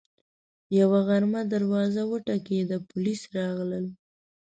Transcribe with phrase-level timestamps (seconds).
[0.79, 3.85] یوه غرمه دروازه وټکېده، پولیس راغلل